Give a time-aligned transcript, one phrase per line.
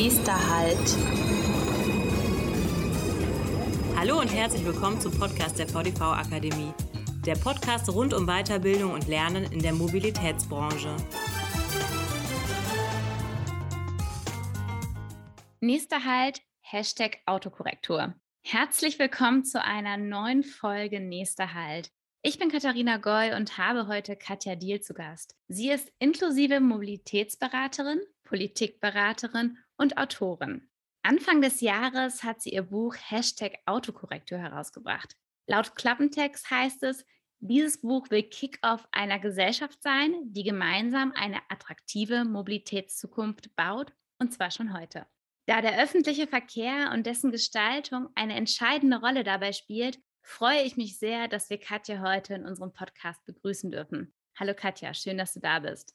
[0.00, 0.96] Nächster Halt.
[3.96, 6.72] Hallo und herzlich willkommen zum Podcast der VDV Akademie.
[7.26, 10.94] Der Podcast rund um Weiterbildung und Lernen in der Mobilitätsbranche.
[15.58, 18.14] Nächster Halt, Hashtag Autokorrektur.
[18.44, 21.90] Herzlich willkommen zu einer neuen Folge Nächster Halt.
[22.22, 25.34] Ich bin Katharina Goy und habe heute Katja Diel zu Gast.
[25.48, 30.68] Sie ist inklusive Mobilitätsberaterin, Politikberaterin und Autorin.
[31.02, 35.16] Anfang des Jahres hat sie ihr Buch Hashtag Autokorrektur herausgebracht.
[35.46, 37.04] Laut Klappentext heißt es,
[37.40, 44.50] dieses Buch will Kick-off einer Gesellschaft sein, die gemeinsam eine attraktive Mobilitätszukunft baut, und zwar
[44.50, 45.06] schon heute.
[45.46, 50.98] Da der öffentliche Verkehr und dessen Gestaltung eine entscheidende Rolle dabei spielt, freue ich mich
[50.98, 54.12] sehr, dass wir Katja heute in unserem Podcast begrüßen dürfen.
[54.38, 55.94] Hallo Katja, schön, dass du da bist.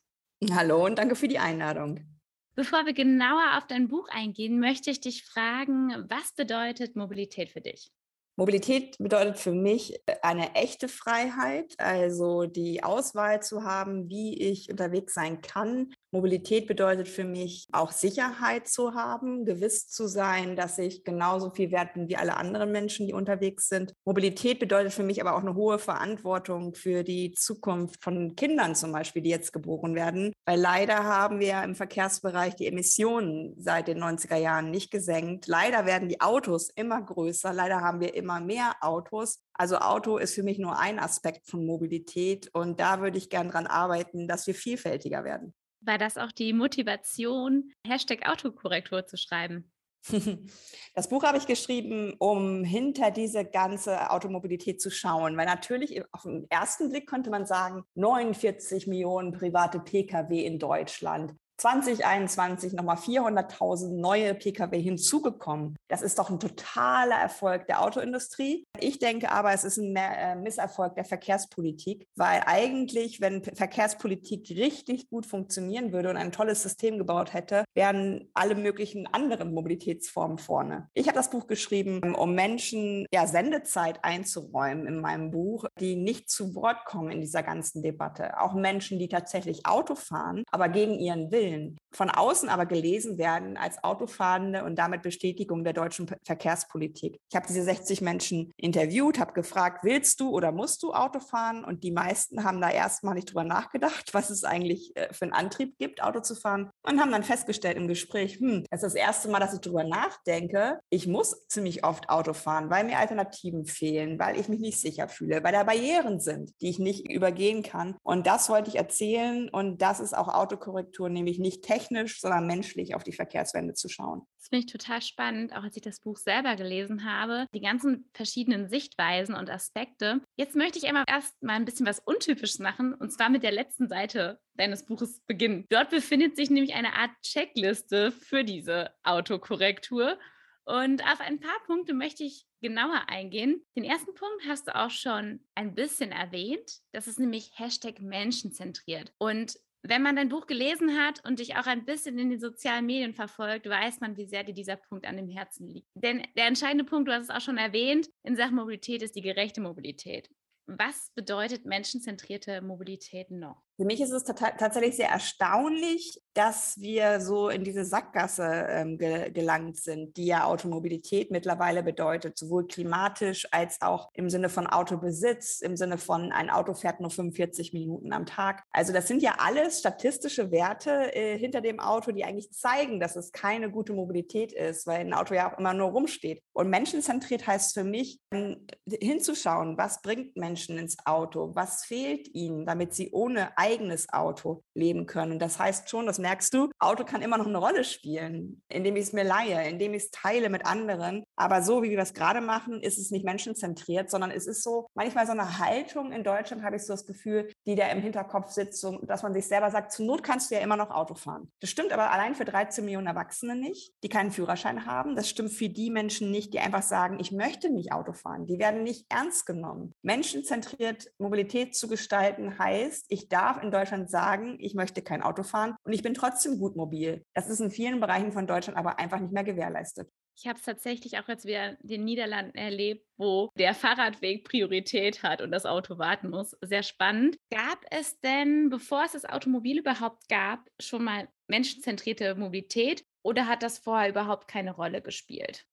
[0.52, 2.23] Hallo und danke für die Einladung.
[2.56, 7.62] Bevor wir genauer auf dein Buch eingehen, möchte ich dich fragen, was bedeutet Mobilität für
[7.62, 7.92] dich?
[8.36, 14.72] Mobilität bedeutet für mich äh, eine echte Freiheit, also die Auswahl zu haben, wie ich
[14.72, 20.78] unterwegs sein kann, Mobilität bedeutet für mich auch Sicherheit zu haben, gewiss zu sein, dass
[20.78, 23.96] ich genauso viel wert bin wie alle anderen Menschen, die unterwegs sind.
[24.06, 28.92] Mobilität bedeutet für mich aber auch eine hohe Verantwortung für die Zukunft von Kindern zum
[28.92, 30.34] Beispiel, die jetzt geboren werden.
[30.46, 35.48] Weil leider haben wir im Verkehrsbereich die Emissionen seit den 90er Jahren nicht gesenkt.
[35.48, 37.52] Leider werden die Autos immer größer.
[37.54, 39.40] Leider haben wir immer mehr Autos.
[39.54, 43.50] Also Auto ist für mich nur ein Aspekt von Mobilität und da würde ich gern
[43.50, 45.54] dran arbeiten, dass wir vielfältiger werden
[45.86, 49.72] war das auch die Motivation, Hashtag Autokorrektur zu schreiben?
[50.96, 56.22] Das Buch habe ich geschrieben, um hinter diese ganze Automobilität zu schauen, weil natürlich auf
[56.22, 61.34] den ersten Blick könnte man sagen, 49 Millionen private Pkw in Deutschland.
[61.58, 65.76] 2021 nochmal 400.000 neue Pkw hinzugekommen.
[65.88, 68.66] Das ist doch ein totaler Erfolg der Autoindustrie.
[68.80, 75.10] Ich denke aber, es ist ein äh, Misserfolg der Verkehrspolitik, weil eigentlich, wenn Verkehrspolitik richtig
[75.10, 80.90] gut funktionieren würde und ein tolles System gebaut hätte, wären alle möglichen anderen Mobilitätsformen vorne.
[80.94, 86.30] Ich habe das Buch geschrieben, um Menschen ja, Sendezeit einzuräumen in meinem Buch, die nicht
[86.30, 88.40] zu Wort kommen in dieser ganzen Debatte.
[88.40, 93.18] Auch Menschen, die tatsächlich Auto fahren, aber gegen ihren Willen Willen, von außen aber gelesen
[93.18, 97.20] werden als Autofahrende und damit Bestätigung der deutschen Verkehrspolitik.
[97.30, 101.64] Ich habe diese 60 Menschen interviewt, habe gefragt, willst du oder musst du Auto fahren?
[101.64, 105.34] Und die meisten haben da erstmal nicht drüber nachgedacht, was es eigentlich äh, für einen
[105.34, 108.96] Antrieb gibt, Auto zu fahren und haben dann festgestellt im Gespräch, hm, das ist das
[108.96, 110.80] erste Mal, dass ich drüber nachdenke.
[110.90, 115.08] Ich muss ziemlich oft Auto fahren, weil mir Alternativen fehlen, weil ich mich nicht sicher
[115.08, 117.96] fühle, weil da Barrieren sind, die ich nicht übergehen kann.
[118.04, 122.48] Und das wollte ich erzählen und das ist auch Autokorrektur, nämlich nämlich nicht technisch, sondern
[122.48, 124.22] menschlich auf die Verkehrswende zu schauen.
[124.38, 128.10] Das finde ich total spannend, auch als ich das Buch selber gelesen habe, die ganzen
[128.14, 130.22] verschiedenen Sichtweisen und Aspekte.
[130.36, 133.52] Jetzt möchte ich einmal erst mal ein bisschen was Untypisches machen, und zwar mit der
[133.52, 135.66] letzten Seite deines Buches beginnen.
[135.70, 140.18] Dort befindet sich nämlich eine Art Checkliste für diese Autokorrektur.
[140.66, 143.62] Und auf ein paar Punkte möchte ich genauer eingehen.
[143.76, 146.80] Den ersten Punkt hast du auch schon ein bisschen erwähnt.
[146.94, 149.12] Das ist nämlich Hashtag menschenzentriert.
[149.18, 152.86] Und wenn man dein Buch gelesen hat und dich auch ein bisschen in den sozialen
[152.86, 155.90] Medien verfolgt, weiß man, wie sehr dir dieser Punkt an dem Herzen liegt.
[155.94, 159.22] Denn der entscheidende Punkt, du hast es auch schon erwähnt, in Sachen Mobilität ist die
[159.22, 160.30] gerechte Mobilität.
[160.66, 163.62] Was bedeutet menschenzentrierte Mobilität noch?
[163.76, 169.32] Für mich ist es tatsächlich sehr erstaunlich, dass wir so in diese Sackgasse ähm, ge
[169.32, 175.62] gelangt sind, die ja Automobilität mittlerweile bedeutet, sowohl klimatisch als auch im Sinne von Autobesitz,
[175.62, 178.64] im Sinne von ein Auto fährt nur 45 Minuten am Tag.
[178.72, 183.16] Also das sind ja alles statistische Werte äh, hinter dem Auto, die eigentlich zeigen, dass
[183.16, 186.42] es keine gute Mobilität ist, weil ein Auto ja auch immer nur rumsteht.
[186.54, 192.66] Und menschenzentriert heißt für mich, ähm, hinzuschauen, was bringt Menschen ins Auto, was fehlt ihnen,
[192.66, 195.40] damit sie ohne eigenes Auto leben können.
[195.40, 199.04] Das heißt schon, das merkst du, Auto kann immer noch eine Rolle spielen, indem ich
[199.04, 201.24] es mir leihe, indem ich es teile mit anderen.
[201.36, 204.88] Aber so, wie wir das gerade machen, ist es nicht menschenzentriert, sondern es ist so
[204.96, 208.50] manchmal so eine Haltung in Deutschland, habe ich so das Gefühl, die da im Hinterkopf
[208.50, 211.52] sitzt, dass man sich selber sagt, zur Not kannst du ja immer noch Auto fahren.
[211.60, 215.16] Das stimmt aber allein für 13 Millionen Erwachsene nicht, die keinen Führerschein haben.
[215.16, 218.48] Das stimmt für die Menschen nicht, die einfach sagen, ich möchte nicht Auto fahren.
[218.48, 219.94] Die werden nicht ernst genommen.
[220.02, 225.76] Menschenzentriert Mobilität zu gestalten heißt, ich darf in Deutschland sagen, ich möchte kein Auto fahren
[225.84, 227.24] und ich bin trotzdem gut mobil.
[227.34, 230.10] Das ist in vielen Bereichen von Deutschland aber einfach nicht mehr gewährleistet.
[230.36, 235.22] Ich habe es tatsächlich auch jetzt wieder in den Niederlanden erlebt, wo der Fahrradweg Priorität
[235.22, 236.58] hat und das Auto warten muss.
[236.62, 237.38] Sehr spannend.
[237.52, 243.06] Gab es denn, bevor es das Automobil überhaupt gab, schon mal menschenzentrierte Mobilität?
[243.24, 245.66] oder hat das vorher überhaupt keine Rolle gespielt?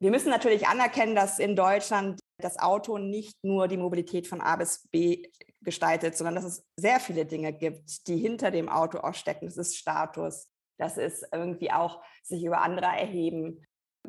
[0.00, 4.56] Wir müssen natürlich anerkennen, dass in Deutschland das Auto nicht nur die Mobilität von A
[4.56, 5.22] bis B
[5.60, 9.46] gestaltet, sondern dass es sehr viele Dinge gibt, die hinter dem Auto auch stecken.
[9.46, 10.48] Das ist Status,
[10.78, 13.64] das ist irgendwie auch sich über andere erheben,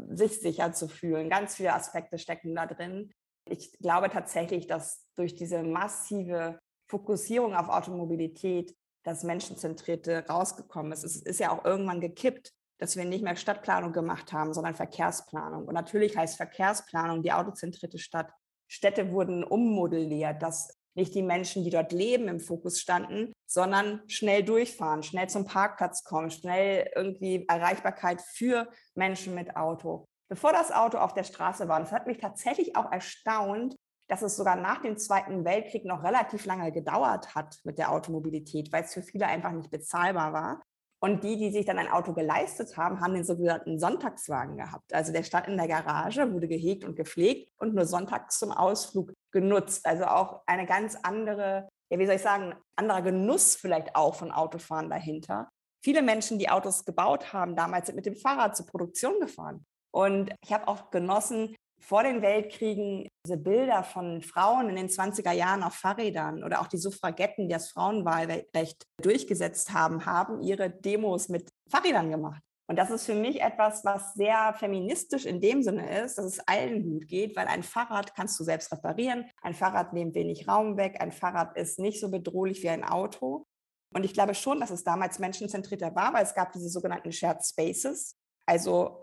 [0.09, 1.29] sich sicher zu fühlen.
[1.29, 3.13] Ganz viele Aspekte stecken da drin.
[3.47, 11.03] Ich glaube tatsächlich, dass durch diese massive Fokussierung auf Automobilität das Menschenzentrierte rausgekommen ist.
[11.03, 15.65] Es ist ja auch irgendwann gekippt, dass wir nicht mehr Stadtplanung gemacht haben, sondern Verkehrsplanung.
[15.65, 18.31] Und natürlich heißt Verkehrsplanung die autozentrierte Stadt.
[18.67, 24.43] Städte wurden ummodelliert, dass nicht die Menschen, die dort leben, im Fokus standen, sondern schnell
[24.43, 30.05] durchfahren, schnell zum Parkplatz kommen, schnell irgendwie Erreichbarkeit für Menschen mit Auto.
[30.29, 33.75] Bevor das Auto auf der Straße war, das hat mich tatsächlich auch erstaunt,
[34.07, 38.71] dass es sogar nach dem Zweiten Weltkrieg noch relativ lange gedauert hat mit der Automobilität,
[38.71, 40.61] weil es für viele einfach nicht bezahlbar war.
[41.05, 44.91] Und die, die sich dann ein Auto geleistet haben, haben den sogenannten Sonntagswagen gehabt.
[44.91, 49.13] Also der stand in der Garage, wurde gehegt und gepflegt und nur sonntags zum Ausflug
[49.31, 49.85] genutzt.
[49.85, 54.31] Also auch eine ganz andere, ja, wie soll ich sagen, anderer Genuss vielleicht auch von
[54.31, 55.47] Autofahren dahinter.
[55.83, 59.63] Viele Menschen, die Autos gebaut haben, damals sind mit dem Fahrrad zur Produktion gefahren.
[59.91, 65.31] Und ich habe auch genossen, vor den Weltkriegen diese Bilder von Frauen in den 20er
[65.31, 71.29] Jahren auf Fahrrädern oder auch die Suffragetten, die das Frauenwahlrecht durchgesetzt haben, haben ihre Demos
[71.29, 72.41] mit Fahrrädern gemacht.
[72.67, 76.39] Und das ist für mich etwas, was sehr feministisch in dem Sinne ist, dass es
[76.47, 79.29] allen gut geht, weil ein Fahrrad kannst du selbst reparieren.
[79.43, 80.99] Ein Fahrrad nimmt wenig Raum weg.
[80.99, 83.45] Ein Fahrrad ist nicht so bedrohlich wie ein Auto.
[83.93, 87.45] Und ich glaube schon, dass es damals menschenzentrierter war, weil es gab diese sogenannten Shared
[87.45, 88.15] Spaces.
[88.47, 89.01] Also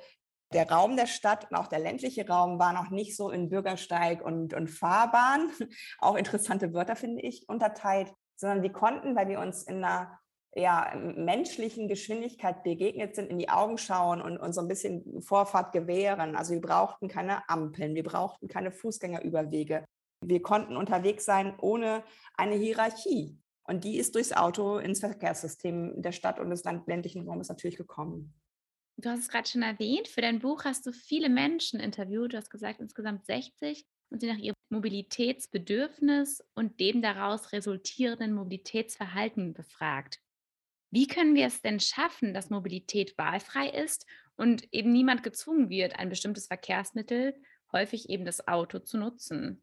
[0.53, 4.25] der Raum der Stadt und auch der ländliche Raum war noch nicht so in Bürgersteig
[4.25, 5.51] und, und Fahrbahn,
[5.99, 10.19] auch interessante Wörter finde ich, unterteilt, sondern wir konnten, weil wir uns in einer
[10.55, 15.73] ja, menschlichen Geschwindigkeit begegnet sind, in die Augen schauen und uns so ein bisschen Vorfahrt
[15.73, 16.37] gewähren.
[16.37, 19.85] Also wir brauchten keine Ampeln, wir brauchten keine Fußgängerüberwege.
[20.25, 22.05] Wir konnten unterwegs sein ohne
[22.37, 23.39] eine Hierarchie.
[23.65, 28.35] Und die ist durchs Auto ins Verkehrssystem der Stadt und des ländlichen Raumes natürlich gekommen.
[28.97, 32.33] Du hast es gerade schon erwähnt, für dein Buch hast du viele Menschen interviewt.
[32.33, 39.55] Du hast gesagt, insgesamt 60 und sie nach ihrem Mobilitätsbedürfnis und dem daraus resultierenden Mobilitätsverhalten
[39.55, 40.21] befragt.
[40.91, 44.07] Wie können wir es denn schaffen, dass Mobilität wahlfrei ist
[44.37, 47.35] und eben niemand gezwungen wird, ein bestimmtes Verkehrsmittel,
[47.73, 49.63] häufig eben das Auto, zu nutzen?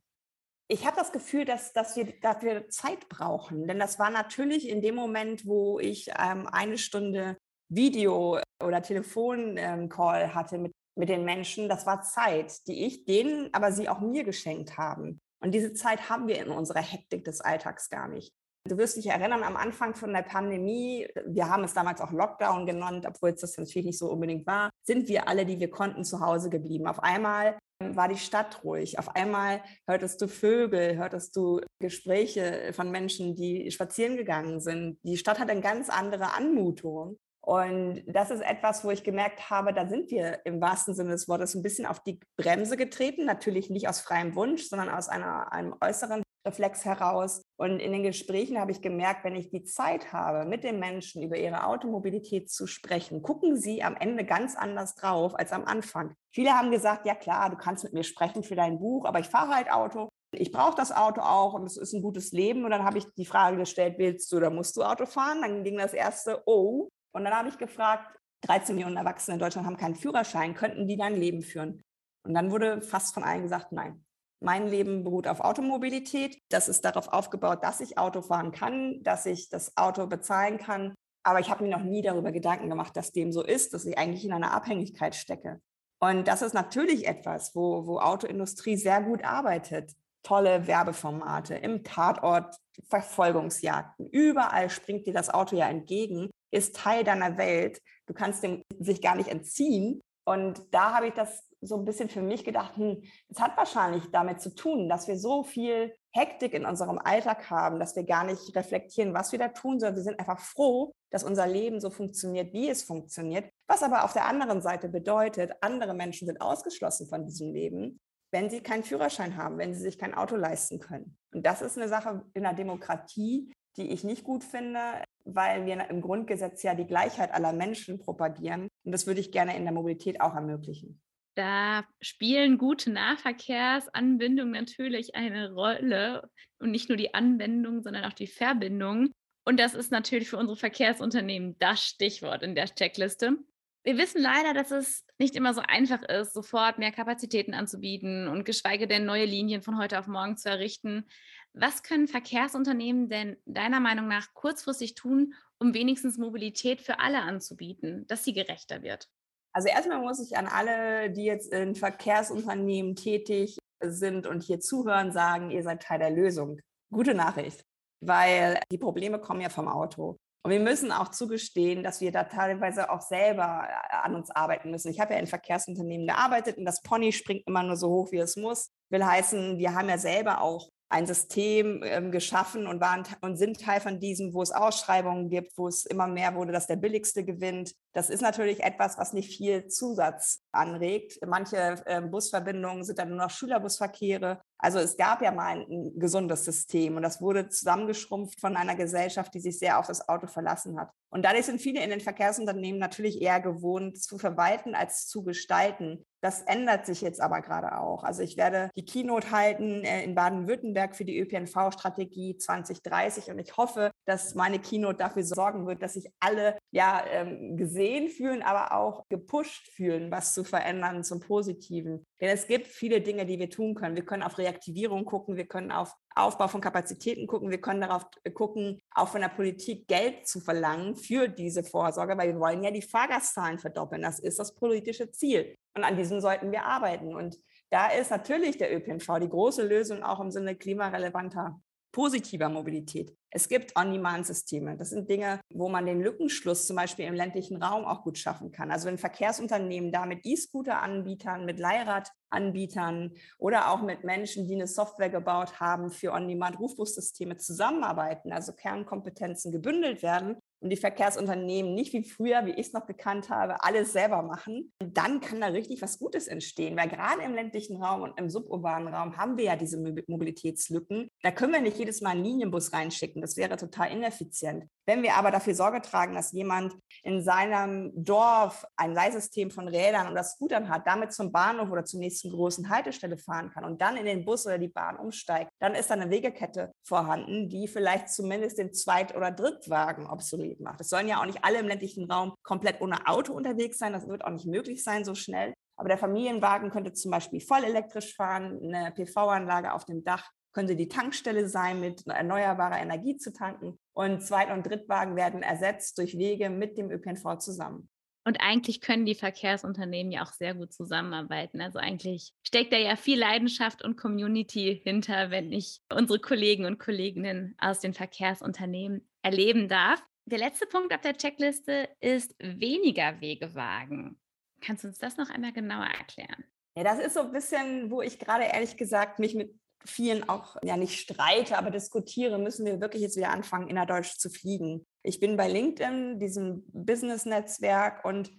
[0.68, 3.68] Ich habe das Gefühl, dass, dass wir dafür Zeit brauchen.
[3.68, 7.38] Denn das war natürlich in dem Moment, wo ich ähm, eine Stunde
[7.69, 11.69] Video- oder Telefoncall ähm, hatte mit, mit den Menschen.
[11.69, 15.21] Das war Zeit, die ich denen, aber sie auch mir geschenkt haben.
[15.42, 18.33] Und diese Zeit haben wir in unserer Hektik des Alltags gar nicht.
[18.68, 22.66] Du wirst dich erinnern, am Anfang von der Pandemie, wir haben es damals auch Lockdown
[22.66, 26.04] genannt, obwohl es das natürlich nicht so unbedingt war, sind wir alle, die wir konnten,
[26.04, 26.86] zu Hause geblieben.
[26.86, 29.00] Auf einmal war die Stadt ruhig.
[29.00, 35.00] Auf einmal hörtest du Vögel, hörtest du Gespräche von Menschen, die spazieren gegangen sind.
[35.04, 37.18] Die Stadt hat eine ganz andere Anmutung.
[37.50, 41.28] Und das ist etwas, wo ich gemerkt habe, da sind wir im wahrsten Sinne des
[41.28, 43.25] Wortes ein bisschen auf die Bremse getreten.
[43.25, 47.42] Natürlich nicht aus freiem Wunsch, sondern aus einer, einem äußeren Reflex heraus.
[47.57, 51.24] Und in den Gesprächen habe ich gemerkt, wenn ich die Zeit habe, mit den Menschen
[51.24, 56.13] über ihre Automobilität zu sprechen, gucken sie am Ende ganz anders drauf als am Anfang.
[56.32, 59.27] Viele haben gesagt, ja klar, du kannst mit mir sprechen für dein Buch, aber ich
[59.27, 60.10] fahre halt Auto.
[60.34, 62.63] Ich brauche das Auto auch und es ist ein gutes Leben.
[62.63, 65.41] Und dann habe ich die Frage gestellt, willst du oder musst du Auto fahren?
[65.41, 66.89] Dann ging das erste, oh.
[67.12, 70.98] Und dann habe ich gefragt, 13 Millionen Erwachsene in Deutschland haben keinen Führerschein, könnten die
[70.98, 71.82] dein Leben führen?
[72.24, 74.04] Und dann wurde fast von allen gesagt, nein.
[74.42, 76.38] Mein Leben beruht auf Automobilität.
[76.50, 80.94] Das ist darauf aufgebaut, dass ich Auto fahren kann, dass ich das Auto bezahlen kann.
[81.24, 83.98] Aber ich habe mir noch nie darüber Gedanken gemacht, dass dem so ist, dass ich
[83.98, 85.60] eigentlich in einer Abhängigkeit stecke.
[86.00, 89.92] Und das ist natürlich etwas, wo, wo Autoindustrie sehr gut arbeitet.
[90.24, 92.56] Tolle Werbeformate im Tatort,
[92.88, 94.08] Verfolgungsjagden.
[94.08, 97.82] Überall springt dir das Auto ja entgegen, ist Teil deiner Welt.
[98.06, 100.01] Du kannst dem sich gar nicht entziehen.
[100.25, 104.03] Und da habe ich das so ein bisschen für mich gedacht, hm, es hat wahrscheinlich
[104.12, 108.24] damit zu tun, dass wir so viel Hektik in unserem Alltag haben, dass wir gar
[108.24, 111.89] nicht reflektieren, was wir da tun, sondern wir sind einfach froh, dass unser Leben so
[111.89, 113.50] funktioniert, wie es funktioniert.
[113.68, 118.00] Was aber auf der anderen Seite bedeutet, andere Menschen sind ausgeschlossen von diesem Leben,
[118.32, 121.18] wenn sie keinen Führerschein haben, wenn sie sich kein Auto leisten können.
[121.34, 125.03] Und das ist eine Sache in der Demokratie, die ich nicht gut finde,
[125.36, 128.67] weil wir im Grundgesetz ja die Gleichheit aller Menschen propagieren.
[128.83, 131.01] Und das würde ich gerne in der Mobilität auch ermöglichen.
[131.36, 138.27] Da spielen gute Nahverkehrsanbindungen natürlich eine Rolle und nicht nur die Anwendung, sondern auch die
[138.27, 139.12] Verbindung.
[139.45, 143.38] Und das ist natürlich für unsere Verkehrsunternehmen das Stichwort in der Checkliste.
[143.83, 148.43] Wir wissen leider, dass es nicht immer so einfach ist, sofort mehr Kapazitäten anzubieten und
[148.43, 151.05] geschweige denn neue Linien von heute auf morgen zu errichten.
[151.53, 158.06] Was können Verkehrsunternehmen denn deiner Meinung nach kurzfristig tun, um wenigstens Mobilität für alle anzubieten,
[158.08, 159.10] dass sie gerechter wird?
[159.51, 165.12] Also erstmal muss ich an alle, die jetzt in Verkehrsunternehmen tätig sind und hier zuhören,
[165.12, 166.60] sagen, ihr seid Teil der Lösung.
[166.91, 167.65] Gute Nachricht,
[168.01, 170.18] weil die Probleme kommen ja vom Auto.
[170.44, 174.72] Und wir müssen auch zugestehen, dass wir da teilweise auch selber äh, an uns arbeiten
[174.72, 174.89] müssen.
[174.89, 178.20] Ich habe ja in Verkehrsunternehmen gearbeitet und das Pony springt immer nur so hoch, wie
[178.20, 178.70] es muss.
[178.89, 183.62] Will heißen, wir haben ja selber auch ein System ähm, geschaffen und, waren, und sind
[183.62, 187.24] Teil von diesem, wo es Ausschreibungen gibt, wo es immer mehr wurde, dass der Billigste
[187.24, 187.75] gewinnt.
[188.00, 191.20] Das ist natürlich etwas, was nicht viel Zusatz anregt.
[191.27, 194.39] Manche äh, Busverbindungen sind dann nur noch Schülerbusverkehre.
[194.58, 198.75] Also es gab ja mal ein, ein gesundes System und das wurde zusammengeschrumpft von einer
[198.75, 200.91] Gesellschaft, die sich sehr auf das Auto verlassen hat.
[201.12, 206.06] Und dadurch sind viele in den Verkehrsunternehmen natürlich eher gewohnt zu verwalten als zu gestalten.
[206.22, 208.03] Das ändert sich jetzt aber gerade auch.
[208.03, 213.56] Also ich werde die Keynote halten äh, in Baden-Württemberg für die ÖPNV-Strategie 2030 und ich
[213.56, 217.56] hoffe, dass meine Keynote dafür sorgen wird, dass sich alle ja ähm,
[217.89, 222.05] gesehen fühlen, aber auch gepusht fühlen, was zu verändern zum Positiven.
[222.22, 223.96] Denn es gibt viele Dinge, die wir tun können.
[223.96, 228.05] Wir können auf Reaktivierung gucken, wir können auf Aufbau von Kapazitäten gucken, wir können darauf
[228.34, 232.72] gucken, auch von der Politik Geld zu verlangen für diese Vorsorge, weil wir wollen ja
[232.72, 234.01] die Fahrgastzahlen verdoppeln.
[234.01, 235.55] Das ist das politische Ziel.
[235.75, 237.15] Und an diesem sollten wir arbeiten.
[237.15, 237.38] Und
[237.69, 243.15] da ist natürlich der ÖPNV die große Lösung auch im Sinne klimarelevanter positiver Mobilität.
[243.31, 244.75] Es gibt On-Demand-Systeme.
[244.75, 248.51] Das sind Dinge, wo man den Lückenschluss zum Beispiel im ländlichen Raum auch gut schaffen
[248.51, 248.72] kann.
[248.72, 255.10] Also wenn Verkehrsunternehmen da mit E-Scooter-Anbietern, mit Leihrad-Anbietern oder auch mit Menschen, die eine Software
[255.10, 262.46] gebaut haben für On-Demand-Rufbussysteme zusammenarbeiten, also Kernkompetenzen gebündelt werden, und die Verkehrsunternehmen nicht wie früher,
[262.46, 266.28] wie ich es noch gekannt habe, alles selber machen, dann kann da richtig was Gutes
[266.28, 266.78] entstehen.
[266.78, 271.10] Weil gerade im ländlichen Raum und im suburbanen Raum haben wir ja diese Mobilitätslücken.
[271.22, 273.22] Da können wir nicht jedes Mal einen Linienbus reinschicken.
[273.22, 274.66] Das wäre total ineffizient.
[274.89, 280.12] Wenn wir aber dafür Sorge tragen, dass jemand in seinem Dorf ein Leihsystem von Rädern
[280.12, 283.98] oder Scootern hat, damit zum Bahnhof oder zur nächsten großen Haltestelle fahren kann und dann
[283.98, 288.10] in den Bus oder die Bahn umsteigt, dann ist da eine Wegekette vorhanden, die vielleicht
[288.10, 290.81] zumindest den Zweit- oder Drittwagen obsolet macht.
[290.81, 293.93] Es sollen ja auch nicht alle im ländlichen Raum komplett ohne Auto unterwegs sein.
[293.93, 295.53] Das wird auch nicht möglich sein so schnell.
[295.77, 300.75] Aber der Familienwagen könnte zum Beispiel voll elektrisch fahren, eine PV-Anlage auf dem Dach könnte
[300.75, 303.79] die Tankstelle sein, mit erneuerbarer Energie zu tanken.
[303.94, 307.89] Und Zweit- und Drittwagen werden ersetzt durch Wege mit dem ÖPNV zusammen.
[308.25, 311.62] Und eigentlich können die Verkehrsunternehmen ja auch sehr gut zusammenarbeiten.
[311.62, 316.79] Also eigentlich steckt da ja viel Leidenschaft und Community hinter, wenn ich unsere Kollegen und
[316.79, 320.03] Kolleginnen aus den Verkehrsunternehmen erleben darf.
[320.25, 324.20] Der letzte Punkt auf der Checkliste ist weniger Wegewagen.
[324.62, 326.44] Kannst du uns das noch einmal genauer erklären?
[326.75, 330.57] Ja, das ist so ein bisschen, wo ich gerade ehrlich gesagt mich mit vielen auch
[330.63, 334.86] ja nicht streite, aber diskutiere, müssen wir wirklich jetzt wieder anfangen, innerdeutsch zu fliegen.
[335.03, 338.31] Ich bin bei LinkedIn, diesem Business-Netzwerk und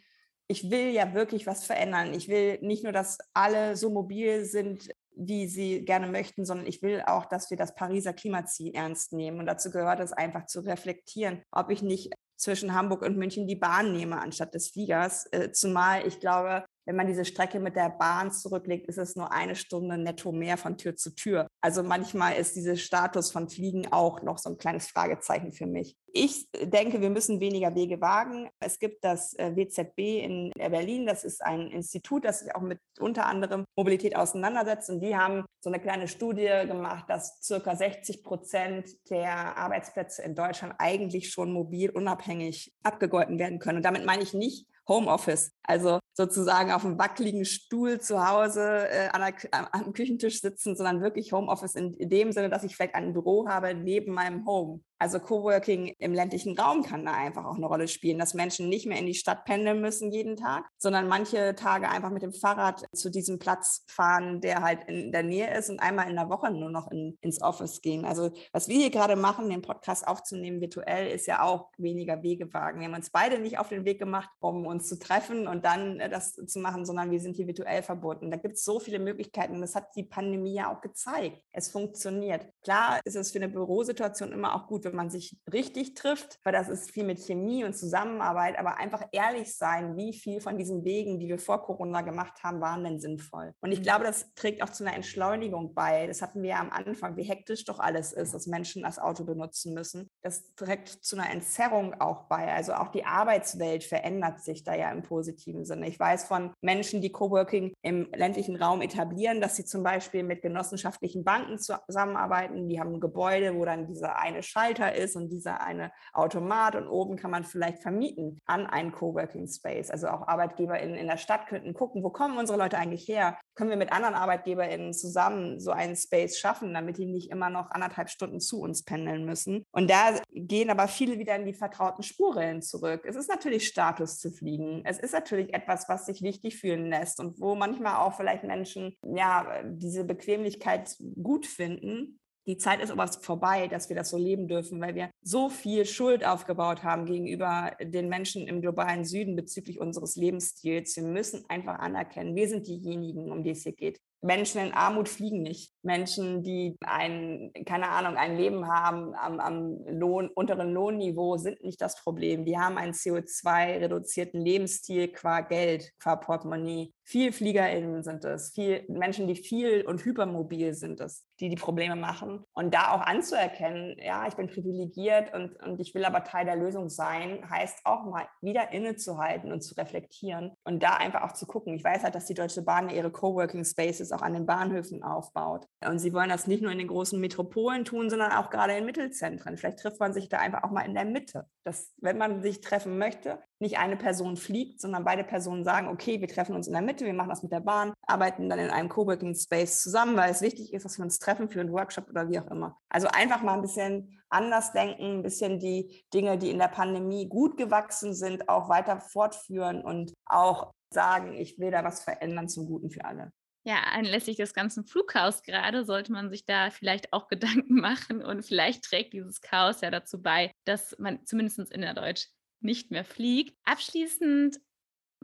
[0.48, 2.12] ich will ja wirklich was verändern.
[2.12, 6.82] Ich will nicht nur, dass alle so mobil sind, wie sie gerne möchten, sondern ich
[6.82, 9.38] will auch, dass wir das Pariser Klimaziel ernst nehmen.
[9.38, 13.56] Und dazu gehört es einfach zu reflektieren, ob ich nicht zwischen Hamburg und München die
[13.56, 15.26] Bahn nehme anstatt des Fliegers.
[15.32, 19.32] Äh, zumal ich glaube, wenn man diese Strecke mit der Bahn zurücklegt, ist es nur
[19.32, 21.46] eine Stunde netto mehr von Tür zu Tür.
[21.60, 25.96] Also manchmal ist dieser Status von Fliegen auch noch so ein kleines Fragezeichen für mich.
[26.12, 28.48] Ich denke, wir müssen weniger Wege wagen.
[28.58, 31.06] Es gibt das äh, WZB in Berlin.
[31.06, 34.90] Das ist ein Institut, das sich auch mit unter anderem Mobilität auseinandersetzt.
[34.90, 40.34] Und die haben so eine kleine Studie gemacht, dass circa 60 Prozent der Arbeitsplätze in
[40.34, 43.78] Deutschland eigentlich schon mobil unabhängig abgegolten werden können.
[43.78, 45.52] Und damit meine ich nicht Homeoffice.
[45.62, 49.34] Also sozusagen auf einem wackeligen Stuhl zu Hause äh, der,
[49.72, 53.48] am Küchentisch sitzen, sondern wirklich Homeoffice in, in dem Sinne, dass ich vielleicht ein Büro
[53.48, 54.80] habe neben meinem Home.
[55.00, 58.86] Also Coworking im ländlichen Raum kann da einfach auch eine Rolle spielen, dass Menschen nicht
[58.86, 62.84] mehr in die Stadt pendeln müssen jeden Tag, sondern manche Tage einfach mit dem Fahrrad
[62.92, 66.50] zu diesem Platz fahren, der halt in der Nähe ist und einmal in der Woche
[66.50, 68.04] nur noch in, ins Office gehen.
[68.04, 72.80] Also was wir hier gerade machen, den Podcast aufzunehmen virtuell, ist ja auch weniger Wegewagen.
[72.80, 75.98] Wir haben uns beide nicht auf den Weg gemacht, um uns zu treffen und dann
[75.98, 78.30] äh, das zu machen, sondern wir sind hier virtuell verbunden.
[78.30, 79.62] Da gibt es so viele Möglichkeiten.
[79.62, 81.40] Das hat die Pandemie ja auch gezeigt.
[81.52, 82.46] Es funktioniert.
[82.62, 86.52] Klar ist es für eine Bürosituation immer auch gut, wenn man sich richtig trifft, weil
[86.52, 90.84] das ist viel mit Chemie und Zusammenarbeit, aber einfach ehrlich sein, wie viel von diesen
[90.84, 93.54] Wegen, die wir vor Corona gemacht haben, waren denn sinnvoll.
[93.60, 93.84] Und ich mhm.
[93.84, 96.06] glaube, das trägt auch zu einer Entschleunigung bei.
[96.06, 99.24] Das hatten wir ja am Anfang, wie hektisch doch alles ist, dass Menschen das Auto
[99.24, 100.10] benutzen müssen.
[100.22, 102.52] Das trägt zu einer Entzerrung auch bei.
[102.52, 105.88] Also auch die Arbeitswelt verändert sich da ja im positiven Sinne.
[105.88, 110.42] Ich weiß von Menschen, die Coworking im ländlichen Raum etablieren, dass sie zum Beispiel mit
[110.42, 112.68] genossenschaftlichen Banken zusammenarbeiten.
[112.68, 116.88] Die haben ein Gebäude, wo dann dieser eine Schalter ist und dieser eine Automat und
[116.88, 119.90] oben kann man vielleicht vermieten an einen Coworking Space.
[119.90, 123.38] Also auch ArbeitgeberInnen in der Stadt könnten gucken, wo kommen unsere Leute eigentlich her?
[123.54, 127.70] Können wir mit anderen ArbeitgeberInnen zusammen so einen Space schaffen, damit die nicht immer noch
[127.70, 129.64] anderthalb Stunden zu uns pendeln müssen?
[129.72, 133.02] Und da gehen aber viele wieder in die vertrauten Spurrillen zurück.
[133.04, 134.82] Es ist natürlich Status zu fliegen.
[134.84, 138.96] Es ist natürlich etwas, was sich wichtig fühlen lässt und wo manchmal auch vielleicht Menschen
[139.02, 142.19] ja diese Bequemlichkeit gut finden.
[142.46, 145.84] Die Zeit ist aber vorbei, dass wir das so leben dürfen, weil wir so viel
[145.84, 150.96] Schuld aufgebaut haben gegenüber den Menschen im globalen Süden bezüglich unseres Lebensstils.
[150.96, 154.00] Wir müssen einfach anerkennen, wir sind diejenigen, um die es hier geht.
[154.22, 155.72] Menschen in Armut fliegen nicht.
[155.82, 161.80] Menschen, die ein, keine Ahnung, ein Leben haben am, am Lohn, unteren Lohnniveau, sind nicht
[161.80, 162.44] das Problem.
[162.44, 166.92] Die haben einen CO2-reduzierten Lebensstil qua Geld, qua Portemonnaie.
[167.02, 171.96] Viel FliegerInnen sind es, viel Menschen, die viel und hypermobil sind es, die die Probleme
[171.96, 172.44] machen.
[172.52, 176.56] Und da auch anzuerkennen, ja, ich bin privilegiert und, und ich will aber Teil der
[176.56, 181.46] Lösung sein, heißt auch mal wieder innezuhalten und zu reflektieren und da einfach auch zu
[181.46, 181.74] gucken.
[181.74, 185.66] Ich weiß halt, dass die Deutsche Bahn ihre Coworking Spaces auch an den Bahnhöfen aufbaut.
[185.86, 188.84] Und sie wollen das nicht nur in den großen Metropolen tun, sondern auch gerade in
[188.84, 189.56] Mittelzentren.
[189.56, 191.46] Vielleicht trifft man sich da einfach auch mal in der Mitte.
[191.64, 196.20] Dass, wenn man sich treffen möchte, nicht eine Person fliegt, sondern beide Personen sagen, okay,
[196.20, 198.70] wir treffen uns in der Mitte, wir machen das mit der Bahn, arbeiten dann in
[198.70, 202.08] einem Coworking Space zusammen, weil es wichtig ist, dass wir uns treffen für einen Workshop
[202.08, 202.78] oder wie auch immer.
[202.88, 207.28] Also einfach mal ein bisschen anders denken, ein bisschen die Dinge, die in der Pandemie
[207.28, 212.66] gut gewachsen sind, auch weiter fortführen und auch sagen, ich will da was verändern zum
[212.66, 213.32] Guten für alle.
[213.62, 218.42] Ja, anlässlich des ganzen Flugchaos gerade sollte man sich da vielleicht auch Gedanken machen und
[218.42, 222.28] vielleicht trägt dieses Chaos ja dazu bei, dass man zumindest in der Deutsch
[222.62, 223.56] nicht mehr fliegt.
[223.64, 224.60] Abschließend,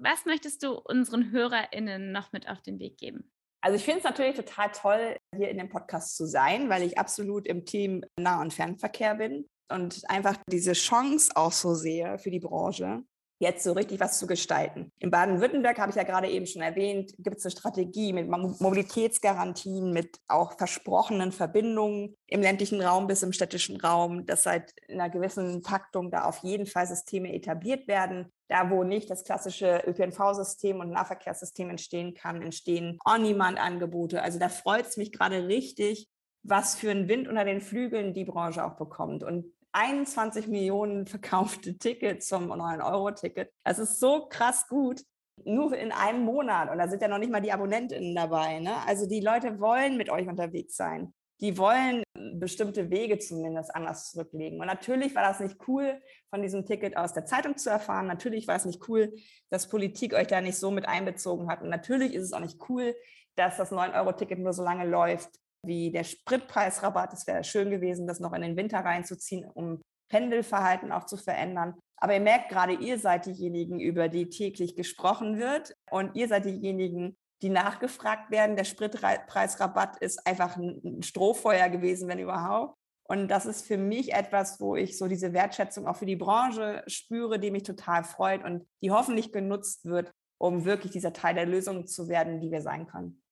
[0.01, 3.31] was möchtest du unseren HörerInnen noch mit auf den Weg geben?
[3.63, 6.99] Also ich finde es natürlich total toll, hier in dem Podcast zu sein, weil ich
[6.99, 12.31] absolut im Team Nah- und Fernverkehr bin und einfach diese Chance auch so sehe für
[12.31, 13.03] die Branche
[13.39, 14.93] jetzt so richtig was zu gestalten.
[14.99, 19.93] In Baden-Württemberg, habe ich ja gerade eben schon erwähnt, gibt es eine Strategie mit Mobilitätsgarantien,
[19.93, 25.63] mit auch versprochenen Verbindungen im ländlichen Raum bis im städtischen Raum, dass seit einer gewissen
[25.63, 28.33] Taktung da auf jeden Fall Systeme etabliert werden.
[28.49, 34.23] Da, wo nicht das klassische ÖPNV-System und Nahverkehrssystem entstehen kann, entstehen On-Demand-Angebote.
[34.23, 36.09] Also da freut es mich gerade richtig,
[36.45, 39.25] was für einen Wind unter den Flügeln die Branche auch bekommt.
[39.25, 39.47] Und
[39.77, 43.53] 21 Millionen verkaufte Tickets zum 9-Euro-Ticket.
[43.63, 45.03] Das ist so krass gut.
[45.45, 46.71] Nur in einem Monat.
[46.71, 48.59] Und da sind ja noch nicht mal die AbonnentInnen dabei.
[48.61, 48.75] Ne?
[48.87, 51.13] Also die Leute wollen mit euch unterwegs sein.
[51.41, 52.03] Die wollen
[52.39, 54.59] bestimmte Wege zumindest anders zurücklegen.
[54.59, 58.07] Und natürlich war das nicht cool, von diesem Ticket aus der Zeitung zu erfahren.
[58.07, 59.15] Natürlich war es nicht cool,
[59.51, 61.61] dass Politik euch da nicht so mit einbezogen hat.
[61.61, 62.95] Und natürlich ist es auch nicht cool,
[63.35, 67.13] dass das 9-Euro-Ticket nur so lange läuft, wie der Spritpreisrabatt.
[67.13, 71.75] Es wäre schön gewesen, das noch in den Winter reinzuziehen, um Pendelverhalten auch zu verändern.
[71.99, 76.45] Aber ihr merkt gerade, ihr seid diejenigen, über die täglich gesprochen wird und ihr seid
[76.45, 78.57] diejenigen, die nachgefragt werden.
[78.57, 82.77] Der Spritpreisrabatt ist einfach ein Strohfeuer gewesen, wenn überhaupt.
[83.09, 86.83] Und das ist für mich etwas, wo ich so diese Wertschätzung auch für die Branche
[86.87, 91.47] spüre, die mich total freut und die hoffentlich genutzt wird, um wirklich dieser Teil der
[91.47, 93.23] Lösung zu werden, die wir sein können.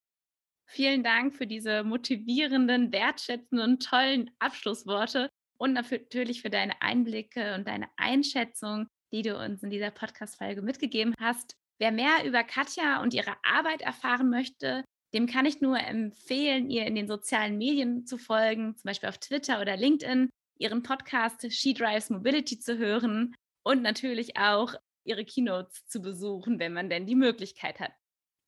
[0.67, 7.89] Vielen Dank für diese motivierenden, wertschätzenden, tollen Abschlussworte und natürlich für deine Einblicke und deine
[7.97, 11.57] Einschätzung, die du uns in dieser Podcast-Folge mitgegeben hast.
[11.79, 16.87] Wer mehr über Katja und ihre Arbeit erfahren möchte, dem kann ich nur empfehlen, ihr
[16.87, 21.75] in den sozialen Medien zu folgen, zum Beispiel auf Twitter oder LinkedIn, ihren Podcast She
[21.75, 24.75] Drives Mobility zu hören und natürlich auch
[25.05, 27.93] ihre Keynotes zu besuchen, wenn man denn die Möglichkeit hat.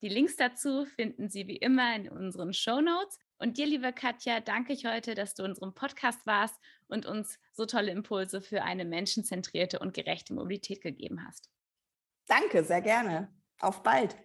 [0.01, 3.17] Die Links dazu finden Sie wie immer in unseren Show Notes.
[3.39, 6.55] Und dir, liebe Katja, danke ich heute, dass du in unserem Podcast warst
[6.87, 11.49] und uns so tolle Impulse für eine menschenzentrierte und gerechte Mobilität gegeben hast.
[12.27, 13.33] Danke, sehr gerne.
[13.59, 14.15] Auf bald.